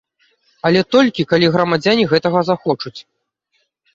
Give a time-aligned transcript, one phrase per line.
[0.69, 2.95] Але толькі калі грамадзяне гэтага захочуць.